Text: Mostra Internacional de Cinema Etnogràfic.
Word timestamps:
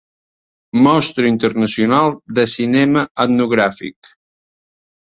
Mostra 0.87 1.29
Internacional 1.33 2.09
de 2.41 2.47
Cinema 2.55 3.07
Etnogràfic. 3.27 4.13